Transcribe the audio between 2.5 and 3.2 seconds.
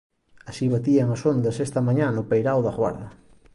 da Guarda.